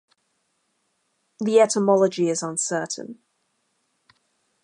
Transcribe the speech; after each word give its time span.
The 1.39 1.59
etymology 1.59 2.29
is 2.29 2.41
uncertain. 2.41 3.19